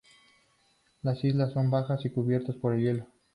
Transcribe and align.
Las 1.03 1.23
islas 1.23 1.53
son 1.53 1.69
bajas 1.69 2.03
y 2.05 2.09
cubiertas 2.09 2.55
por 2.55 2.73
el 2.73 2.81
hielo. 2.81 3.07